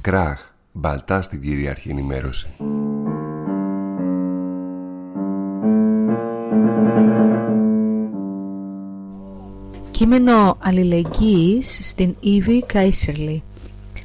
[0.00, 0.40] Κράχ,
[0.72, 2.46] μπαλτά στην κυρίαρχη ενημέρωση.
[9.90, 13.42] Κείμενο αλληλεγγύης στην Ήβη Καϊσερλή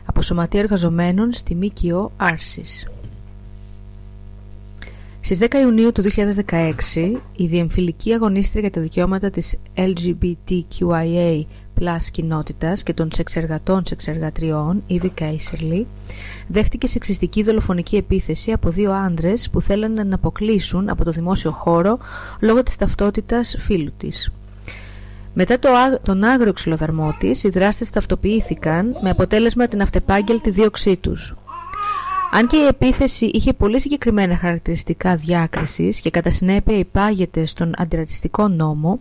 [0.05, 2.87] από Σωματεία Εργαζομένων στη ΜΚΟ Άρσης.
[5.33, 11.41] Στις 10 Ιουνίου του 2016, η διεμφυλική αγωνίστρια για τα δικαιώματα της LGBTQIA
[11.79, 15.87] Plus κοινότητας και των σεξεργατών σεξεργατριών, Ήβη Καϊσερλή,
[16.47, 21.99] δέχτηκε σεξιστική δολοφονική επίθεση από δύο άντρες που θέλανε να αποκλείσουν από το δημόσιο χώρο
[22.41, 24.31] λόγω της ταυτότητας φίλου της.
[25.33, 25.69] Μετά το,
[26.03, 31.35] τον άγριο ξυλοδαρμό της, οι δράστες ταυτοποιήθηκαν με αποτέλεσμα την αυτεπάγγελτη δίωξή τους.
[32.33, 38.47] Αν και η επίθεση είχε πολύ συγκεκριμένα χαρακτηριστικά διάκρισης και κατά συνέπεια υπάγεται στον αντιρατσιστικό
[38.47, 38.99] νόμο,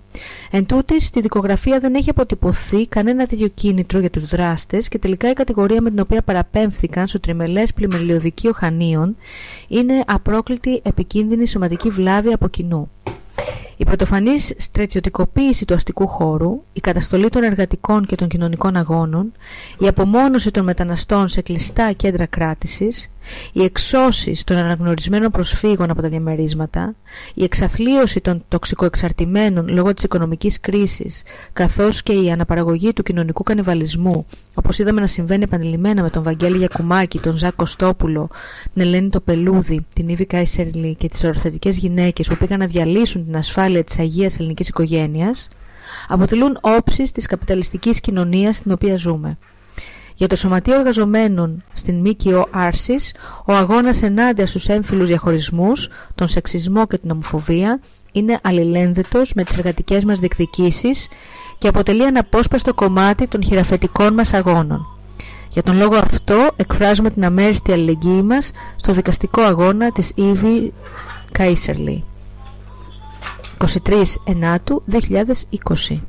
[0.50, 5.30] εν τούτης, στη δικογραφία δεν έχει αποτυπωθεί κανένα τέτοιο κίνητρο για τους δράστες και τελικά
[5.30, 9.16] η κατηγορία με την οποία παραπέμφθηκαν στο τριμελές πλημελιωδικείο Χανίων
[9.68, 12.90] είναι απρόκλητη επικίνδυνη σωματική βλάβη από κοινού.
[13.80, 19.32] Η πρωτοφανής στρατιωτικοποίηση του αστικού χώρου, η καταστολή των εργατικών και των κοινωνικών αγώνων,
[19.78, 23.10] η απομόνωση των μεταναστών σε κλειστά κέντρα κράτησης,
[23.52, 26.94] η εξώση των αναγνωρισμένων προσφύγων από τα διαμερίσματα,
[27.34, 34.26] η εξαθλίωση των τοξικοεξαρτημένων λόγω της οικονομικής κρίσης, καθώς και η αναπαραγωγή του κοινωνικού κανιβαλισμού,
[34.54, 38.28] όπως είδαμε να συμβαίνει επανειλημμένα με τον Βαγγέλη Γιακουμάκη, τον Ζακ Κωστόπουλο,
[38.72, 43.36] την Ελένη Τοπελούδη, την Ήβη Καϊσερλή και τις οροθετικές γυναίκες που πήγαν να διαλύσουν την
[43.36, 45.48] ασφάλεια της Αγίας Ελληνικής Οικογένειας,
[46.08, 49.38] αποτελούν όψεις της καπιταλιστικής κοινωνίας στην οποία ζούμε.
[50.14, 56.86] Για το Σωματείο Εργαζομένων στην ΜΚΟ Άρσης, ο αγώνας ενάντια στους έμφυλους διαχωρισμούς, τον σεξισμό
[56.86, 57.80] και την ομοφοβία
[58.12, 61.08] είναι αλληλένδετος με τις εργατικές μας διεκδικήσεις
[61.58, 64.86] και αποτελεί αναπόσπαστο κομμάτι των χειραφετικών μας αγώνων.
[65.48, 70.68] Για τον λόγο αυτό εκφράζουμε την αμέριστη αλληλεγγύη μας στο δικαστικό αγώνα της Ivy
[71.38, 72.09] Kaiserly.
[73.66, 76.00] 23 Ενάτου 2020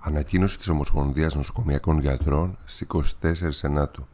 [0.00, 2.86] Ανακοίνωση της Ομοσπονδίας Νοσοκομιακών Γιατρών στις
[3.22, 4.06] 24 Σενάτου.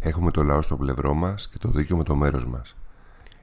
[0.00, 2.76] Έχουμε το λαό στο πλευρό μας και το δίκαιο με το μέρος μας.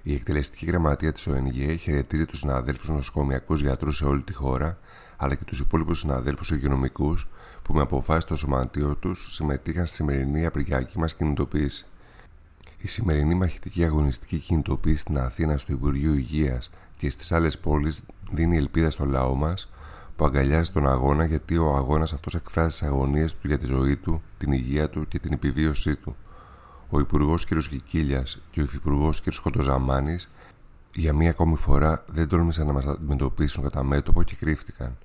[0.05, 4.77] Η εκτελεστική γραμματεία της ΟΕΝΓΕ χαιρετίζει τους συναδέλφους νοσοκομιακούς γιατρούς σε όλη τη χώρα,
[5.17, 7.27] αλλά και τους υπόλοιπους συναδέλφους υγειονομικούς
[7.61, 11.85] που με αποφάσεις στο σωματείο τους συμμετείχαν στη σημερινή απριακή μας κινητοποίηση.
[12.77, 18.57] Η σημερινή μαχητική αγωνιστική κινητοποίηση στην Αθήνα στο Υπουργείο Υγείας και στις άλλες πόλεις δίνει
[18.57, 19.71] ελπίδα στο λαό μας
[20.15, 23.95] που αγκαλιάζει τον αγώνα γιατί ο αγώνας αυτός εκφράζει τις αγωνίες του για τη ζωή
[23.95, 26.15] του, την υγεία του και την επιβίωσή του.
[26.89, 27.57] Ο Υπουργός κ.
[27.57, 29.33] Κικίλιας και ο Υφυπουργός κ.
[29.33, 30.19] Σκοτοζαμάνη
[30.95, 34.97] για μία ακόμη φορά δεν τόλμησαν να μας αντιμετωπίσουν κατά μέτωπο και κρύφτηκαν.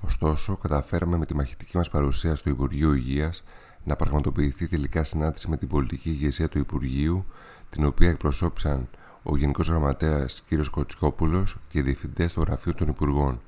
[0.00, 3.44] Ωστόσο, καταφέραμε με τη μαχητική μας παρουσία στο Υπουργείο Υγείας
[3.84, 7.24] να πραγματοποιηθεί τελικά συνάντηση με την πολιτική ηγεσία του Υπουργείου,
[7.70, 8.88] την οποία εκπροσώπησαν
[9.22, 10.70] ο Γενικός Γραμματέας κ.
[10.70, 13.40] Κοτσικόπουλο και οι διευθυντές του Γραφείου των Υπουργών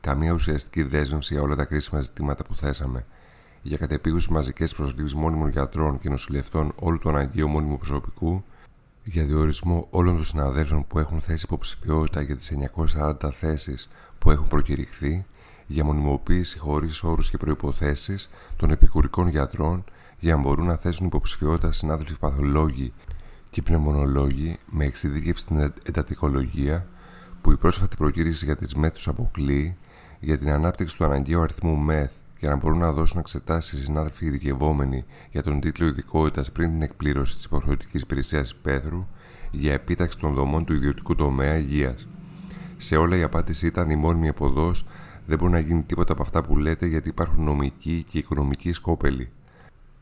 [0.00, 3.06] καμία ουσιαστική δέσμευση για όλα τα κρίσιμα ζητήματα που θέσαμε.
[3.62, 8.44] Για κατεπίγουσες μαζικές προσλήψεις μόνιμων γιατρών και νοσηλευτών όλου του αναγκαίου μόνιμου προσωπικού,
[9.04, 12.52] για διορισμό όλων των συναδέλφων που έχουν θέσει υποψηφιότητα για τις
[12.94, 13.88] 940 θέσεις
[14.18, 15.26] που έχουν προκηρυχθεί,
[15.66, 18.16] για μονιμοποίηση χωρίς όρους και προποθέσει
[18.56, 19.84] των επικουρικών γιατρών
[20.18, 22.92] για να μπορούν να θέσουν υποψηφιότητα συνάδελφοι παθολόγοι
[23.50, 26.86] και πνευμονολόγοι με εξειδίκευση στην εντατικολογία,
[27.40, 29.76] που η πρόσφατη προκήρυξη για τις μέθου αποκλείει
[30.20, 34.26] για την ανάπτυξη του αναγκαίου αριθμού ΜΕΘ για να μπορούν να δώσουν εξετάσεις οι συνάδελφοι
[34.26, 39.06] ειδικευόμενοι για τον τίτλο ειδικότητας πριν την εκπλήρωση της υποχρεωτικής υπηρεσίας Πέθρου
[39.50, 42.08] για επίταξη των δομών του ιδιωτικού τομέα υγείας.
[42.76, 44.86] Σε όλα η απάντηση ήταν η μόνιμη εποδός
[45.26, 49.30] δεν μπορεί να γίνει τίποτα από αυτά που λέτε γιατί υπάρχουν νομικοί και οικονομικοί σκόπελοι.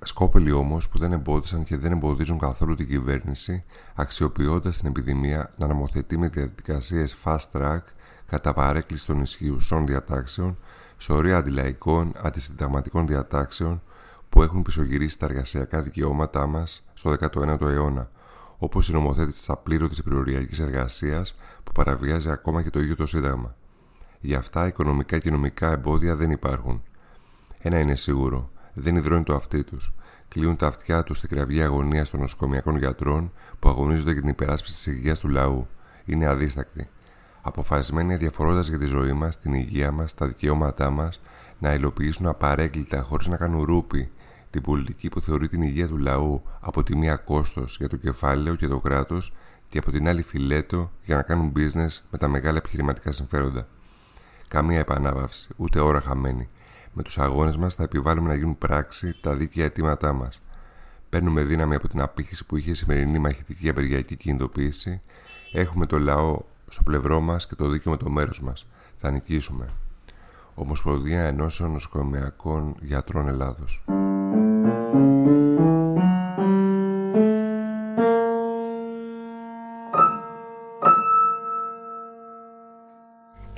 [0.04, 5.66] Σκόπελοι όμως που δεν εμπόδισαν και δεν εμποδίζουν καθόλου την κυβέρνηση αξιοποιώντας την επιδημία να
[5.66, 7.80] νομοθετεί με διαδικασίες fast track
[8.26, 10.58] κατά παρέκκληση των ισχυουσών διατάξεων,
[10.96, 13.82] σωρία αντιλαϊκών, αντισυνταγματικών διατάξεων
[14.28, 18.10] που έχουν πισωγυρίσει τα εργασιακά δικαιώματά μας στο 19ο αιώνα,
[18.58, 23.56] όπως η νομοθέτηση της απλήρωτης πληροριακή εργασίας που παραβιάζει ακόμα και το ίδιο το Σύνταγμα.
[24.20, 26.82] Γι' αυτά οικονομικά και νομικά εμπόδια δεν υπάρχουν.
[27.58, 29.92] Ένα είναι σίγουρο, δεν υδρώνει το αυτί τους.
[30.28, 34.74] Κλείουν τα αυτιά τους στην κραυγή αγωνίας των νοσοκομιακών γιατρών που αγωνίζονται για την υπεράσπιση
[34.74, 35.66] της υγείας του λαού
[36.04, 36.88] είναι αδίστακτη.
[37.46, 41.20] Αποφασισμένοι αδιαφορώντας για τη ζωή μας, την υγεία μας, τα δικαιώματά μας,
[41.58, 44.10] να υλοποιήσουν απαρέγκλητα χωρίς να κάνουν ρούπι
[44.50, 48.54] την πολιτική που θεωρεί την υγεία του λαού από τη μία κόστος για το κεφάλαιο
[48.54, 49.32] και το κράτος
[49.68, 53.68] και από την άλλη φιλέτο για να κάνουν business με τα μεγάλα επιχειρηματικά συμφέροντα.
[54.48, 56.48] Καμία επανάβαυση, ούτε ώρα χαμένη.
[56.92, 60.42] Με τους αγώνες μας θα επιβάλλουμε να γίνουν πράξη τα δίκαια αιτήματά μας.
[61.08, 65.00] Παίρνουμε δύναμη από την απήχηση που είχε η σημερινή μαχητική απεργιακή κινητοποίηση.
[65.52, 68.66] Έχουμε το λαό στο πλευρό μας και το δίκαιο με το μέρος μας.
[68.96, 69.68] Θα νικήσουμε.
[70.54, 73.84] Ομοσπονδία Ενώσεων Νοσοκομιακών Γιατρών Ελλάδος.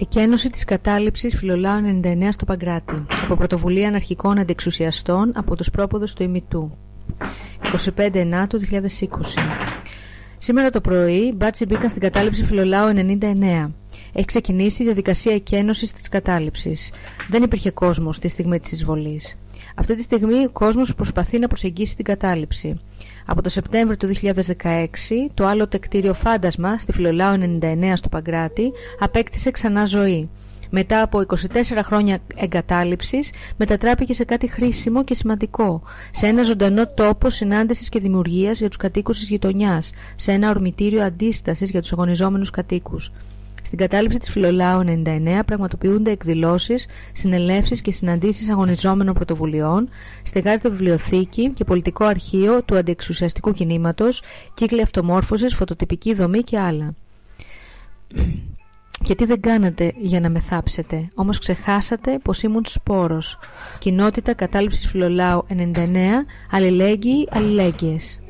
[0.00, 6.22] Εκένωση της κατάληψης Φιλολάου 99 στο Παγκράτη από πρωτοβουλία αναρχικών αντεξουσιαστών από τους πρόποδους του
[6.22, 6.78] ημιτού
[7.96, 9.77] 25 Ενάτου 2020
[10.38, 13.70] Σήμερα το πρωί οι μπάτσι μπήκαν στην κατάληψη Φιλολάου 99
[14.12, 16.92] έχει ξεκινήσει η διαδικασία εκένωσης της κατάληψης.
[17.28, 19.38] Δεν υπήρχε κόσμος στη στιγμή της εισβολής.
[19.74, 22.80] Αυτή τη στιγμή ο κόσμος προσπαθεί να προσεγγίσει την κατάληψη.
[23.26, 29.50] Από το Σεπτέμβριο του 2016, το άλλο τεκτήριο φάντασμα στη Φιλολάου 99 στο Παγκράτη απέκτησε
[29.50, 30.28] ξανά ζωή.
[30.70, 31.36] Μετά από 24
[31.82, 38.58] χρόνια εγκατάλειψης μετατράπηκε σε κάτι χρήσιμο και σημαντικό, σε ένα ζωντανό τόπο συνάντησης και δημιουργίας
[38.58, 43.12] για τους κατοίκους της γειτονιάς, σε ένα ορμητήριο αντίστασης για τους αγωνιζόμενους κατοίκους.
[43.62, 49.88] Στην κατάληψη της Φιλολάου 99 πραγματοποιούνται εκδηλώσεις, συνελεύσεις και συναντήσεις αγωνιζόμενων πρωτοβουλειών,
[50.22, 54.22] στεγάζεται βιβλιοθήκη και πολιτικό αρχείο του αντιεξουσιαστικού κινήματος,
[54.54, 56.94] κύκλοι αυτομόρφωσης, φωτοτυπική δομή και άλλα.
[59.08, 63.38] Και τι δεν κάνατε για να με θάψετε, όμως ξεχάσατε πως ήμουν σπόρος.
[63.78, 68.20] Κοινότητα κατάληψης Φιλολάου 99, αλληλέγγυοι, αλληλέγγυες.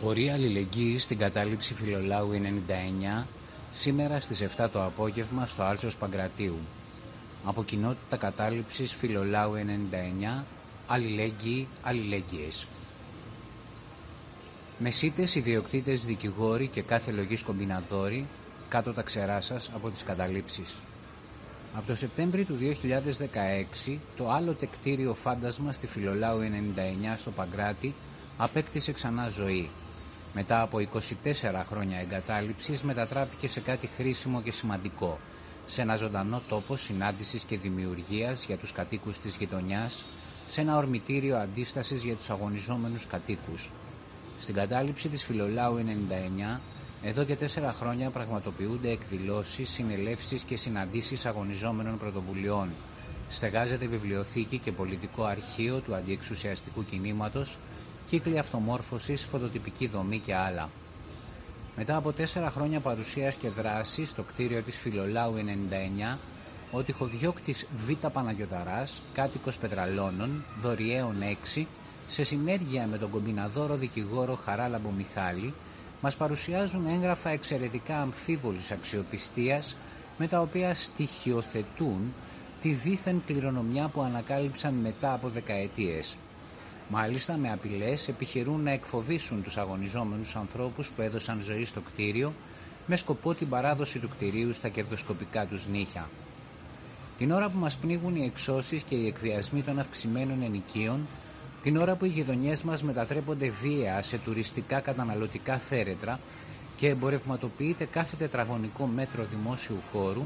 [0.00, 3.26] Πορεία αλληλεγγύη στην κατάληψη Φιλολάου 99
[3.72, 6.58] σήμερα στις 7 το απόγευμα στο Άλσος Παγκρατίου.
[7.44, 10.44] Από κοινότητα κατάληψης Φιλολάου 99
[10.86, 12.66] Αλληλέγγυοι Αλληλέγγυες.
[14.78, 18.26] Μεσίτες, ιδιοκτήτες, δικηγόροι και κάθε λογής κομπιναδόροι
[18.68, 20.74] κάτω τα ξερά σας από τις καταλήψεις.
[21.74, 27.94] Από το Σεπτέμβριο του 2016 το άλλο τεκτήριο φάντασμα στη Φιλολάου 99 στο Παγκράτη
[28.36, 29.70] απέκτησε ξανά ζωή
[30.34, 35.18] μετά από 24 χρόνια εγκατάλειψης μετατράπηκε σε κάτι χρήσιμο και σημαντικό,
[35.66, 40.04] σε ένα ζωντανό τόπο συνάντησης και δημιουργίας για τους κατοίκους της γειτονιάς,
[40.46, 43.70] σε ένα ορμητήριο αντίστασης για τους αγωνιζόμενους κατοίκους.
[44.38, 46.60] Στην κατάληψη της Φιλολάου 99,
[47.02, 52.68] εδώ και τέσσερα χρόνια πραγματοποιούνται εκδηλώσεις, συνελεύσεις και συναντήσεις αγωνιζόμενων πρωτοβουλειών.
[53.28, 57.58] Στεγάζεται βιβλιοθήκη και πολιτικό αρχείο του αντιεξουσιαστικού κινήματος
[58.06, 60.68] κύκλοι αυτομόρφωσης, φωτοτυπική δομή και άλλα.
[61.76, 66.18] Μετά από τέσσερα χρόνια παρουσίας και δράσης στο κτίριο της Φιλολάου 99,
[66.70, 68.06] ο τυχοδιώκτης Β.
[68.12, 71.66] Παναγιωταράς, κάτοικος Πετραλώνων, δωριέων 6,
[72.06, 75.54] σε συνέργεια με τον κομπιναδόρο δικηγόρο Χαράλαμπο Μιχάλη,
[76.00, 79.76] μας παρουσιάζουν έγγραφα εξαιρετικά αμφίβολης αξιοπιστίας,
[80.18, 82.12] με τα οποία στοιχειοθετούν
[82.60, 86.16] τη δίθεν κληρονομιά που ανακάλυψαν μετά από δεκαετίες.
[86.94, 92.32] Μάλιστα με απειλές επιχειρούν να εκφοβήσουν τους αγωνιζόμενους ανθρώπους που έδωσαν ζωή στο κτίριο
[92.86, 96.08] με σκοπό την παράδοση του κτηρίου στα κερδοσκοπικά τους νύχια.
[97.18, 101.06] Την ώρα που μας πνίγουν οι εξώσεις και οι εκβιασμοί των αυξημένων ενοικίων,
[101.62, 106.18] την ώρα που οι γειτονιές μας μετατρέπονται βία σε τουριστικά καταναλωτικά θέρετρα
[106.76, 110.22] και εμπορευματοποιείται κάθε τετραγωνικό μέτρο δημόσιου χώρου,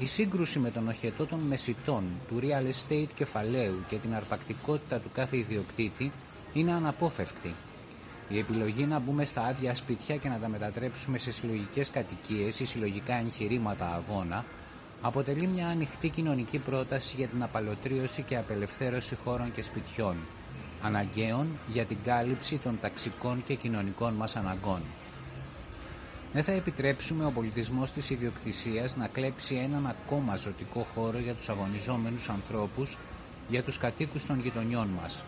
[0.00, 5.10] η σύγκρουση με τον οχετό των μεσητών, του real estate κεφαλαίου και την αρπακτικότητα του
[5.12, 6.12] κάθε ιδιοκτήτη
[6.52, 7.54] είναι αναπόφευκτη.
[8.28, 12.64] Η επιλογή να μπούμε στα άδεια σπίτια και να τα μετατρέψουμε σε συλλογικές κατοικίες ή
[12.64, 14.44] συλλογικά εγχειρήματα αγώνα
[15.02, 20.16] αποτελεί μια ανοιχτή κοινωνική πρόταση για την απαλωτρίωση και απελευθέρωση χώρων και σπιτιών,
[20.82, 24.80] αναγκαίων για την κάλυψη των ταξικών και κοινωνικών μας αναγκών.
[26.32, 31.48] Δεν θα επιτρέψουμε ο πολιτισμός της ιδιοκτησίας να κλέψει έναν ακόμα ζωτικό χώρο για τους
[31.48, 32.98] αγωνιζόμενους ανθρώπους,
[33.48, 35.22] για τους κατοίκους των γειτονιών μας.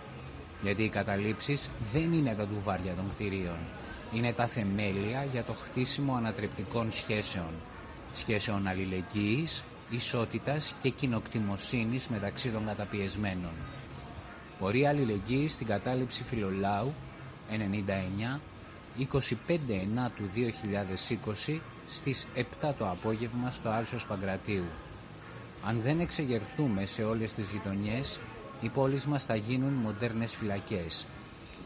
[0.62, 3.58] Γιατί οι καταλήψεις δεν είναι τα ντουβάρια των κτηρίων.
[4.14, 7.52] Είναι τα θεμέλια για το χτίσιμο ανατρεπτικών σχέσεων.
[8.14, 13.52] Σχέσεων αλληλεγγύης, ισότητας και κοινοκτημοσύνης μεταξύ των καταπιεσμένων.
[14.58, 16.92] Πορεία αλληλεγγύης στην κατάληψη Φιλολάου
[17.50, 18.40] 99
[18.98, 19.04] 25
[20.16, 20.30] του
[21.46, 22.42] 2020 στις 7
[22.78, 24.64] το απόγευμα στο Άλσος Παγκρατίου.
[25.66, 28.20] Αν δεν εξεγερθούμε σε όλες τις γειτονιές,
[28.60, 31.06] οι πόλεις μας θα γίνουν μοντέρνες φυλακές.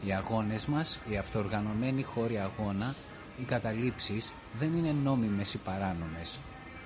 [0.05, 2.95] Οι αγώνες μας, οι αυτοοργανωμένοι χώροι αγώνα,
[3.39, 6.39] οι καταλήψεις δεν είναι νόμιμες ή παράνομες.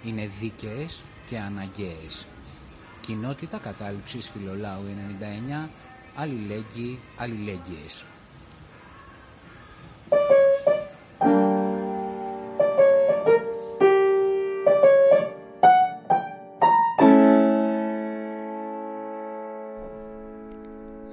[0.03, 2.25] Είναι δίκαιες και αναγκαίες.
[3.01, 5.69] Κοινότητα κατάληψης Φιλολάου 99,
[6.15, 8.05] αλληλέγγυοι, αλληλέγγυες.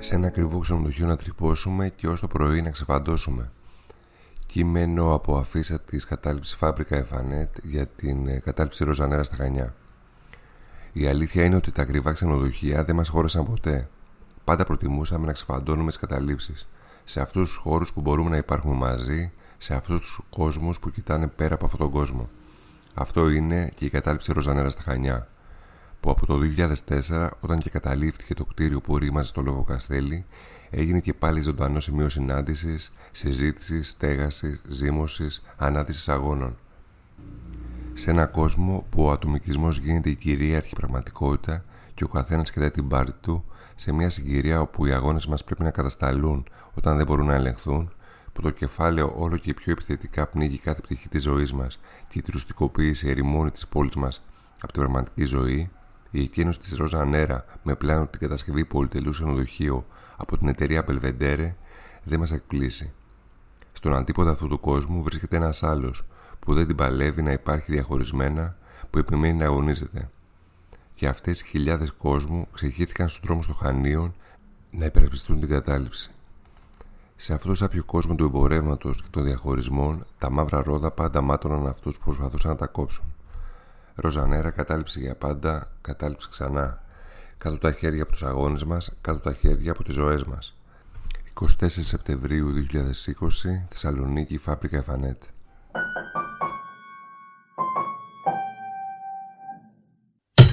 [0.08, 3.50] Σε ένα ακριβό ξενοδοχείο να τρυπώσουμε και ως το πρωί να ξεφαντώσουμε.
[4.46, 9.74] Κείμενο από αφίσα της κατάληψης Φάμπρικα Εφανέτ για την ε, κατάληψη Ροζανέρα στα Χανιά.
[10.92, 13.88] Η αλήθεια είναι ότι τα ακριβά ξενοδοχεία δεν μας χώρεσαν ποτέ.
[14.44, 16.68] Πάντα προτιμούσαμε να ξεφαντώνουμε τις καταλήψεις.
[17.04, 21.26] Σε αυτούς τους χώρους που μπορούμε να υπάρχουμε μαζί, σε αυτούς τους κόσμους που κοιτάνε
[21.28, 22.28] πέρα από αυτόν τον κόσμο.
[22.94, 25.28] Αυτό είναι και η κατάληψη Ροζανέρα στα Χανιά
[26.00, 26.38] που από το
[27.08, 30.24] 2004 όταν και καταλήφθηκε το κτίριο που ρήμαζε στο Λόγο Καστέλη
[30.70, 35.26] έγινε και πάλι ζωντανό σημείο συνάντησης, συζήτησης, στέγασης, ζήμωση,
[35.56, 36.56] ανάδυση αγώνων.
[37.94, 41.64] Σε ένα κόσμο που ο ατομικισμός γίνεται η κυρίαρχη πραγματικότητα
[41.94, 45.62] και ο καθένας κοιτάει την πάρτη του, σε μια συγκυρία όπου οι αγώνες μας πρέπει
[45.62, 47.92] να κατασταλούν όταν δεν μπορούν να ελεγχθούν,
[48.32, 52.22] που το κεφάλαιο όλο και πιο επιθετικά πνίγει κάθε πτυχή της ζωής μας και η
[52.22, 54.24] τουριστικοποίηση ερημώνει τη πόλη μας
[54.60, 55.70] από την πραγματική ζωή,
[56.10, 59.84] η εκκίνηση της Ρόζα Νέρα με πλάνο την κατασκευή πολυτελού ξενοδοχείου
[60.16, 61.52] από την εταιρεία Belvedere
[62.04, 62.92] δεν μας εκπλήσει.
[63.72, 66.04] Στον αντίποδα αυτού του κόσμου βρίσκεται ένας άλλος
[66.40, 68.56] που δεν την παλεύει να υπάρχει διαχωρισμένα,
[68.90, 70.10] που επιμένει να αγωνίζεται.
[70.94, 74.14] Και αυτές οι χιλιάδες κόσμου ξεχύθηκαν στους δρόμους των Χανίων
[74.70, 76.10] να υπερασπιστούν την κατάληψη.
[77.16, 81.66] Σε αυτό το σάπιο κόσμο του εμπορεύματος και των διαχωρισμών, τα μαύρα ρόδα πάντα μάτωναν
[81.66, 83.04] αυτούς που προσπαθούσαν να τα κόψουν.
[84.00, 86.82] Ροζανέρα, κατάληψη για πάντα, κατάληψη ξανά.
[87.38, 90.56] Κάτω τα χέρια από τους αγώνες μας, κάτω τα χέρια από τις ζωές μας.
[91.40, 95.22] 24 Σεπτεμβρίου 2020, Θεσσαλονίκη, Φάπρικα Εφανέτ.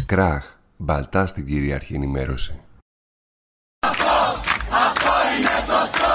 [0.06, 0.46] Κράχ,
[0.78, 2.62] μπαλτά στην κυρίαρχη ενημέρωση.
[3.80, 4.06] Αυτό,
[4.70, 6.15] αυτό είναι σωστό!